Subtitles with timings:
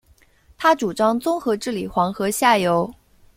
[0.57, 2.91] 他主张综合治理黄河下游。